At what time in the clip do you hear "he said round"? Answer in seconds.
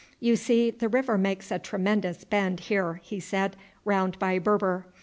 3.03-4.17